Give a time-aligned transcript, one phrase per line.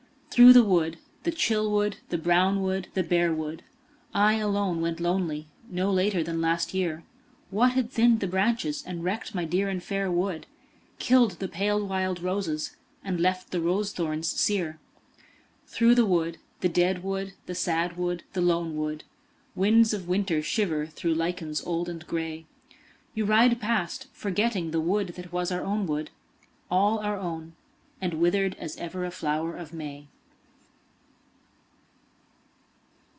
[0.33, 3.63] Through the wood, the chill wood, the brown wood, the bare wood,
[4.13, 7.03] I alone went lonely no later than last year,
[7.49, 10.45] What had thinned the branches, and wrecked my dear and fair wood,
[10.99, 14.79] Killed the pale wild roses and left the rose thorns sere?
[15.67, 19.03] Through the wood, the dead wood, the sad wood, the lone wood,
[19.53, 22.45] Winds of winter shiver through lichens old and grey,
[23.13, 26.09] You ride past forgetting the wood that was our own wood,
[26.71, 27.53] All our own
[27.99, 30.07] and withered as ever a flower of May.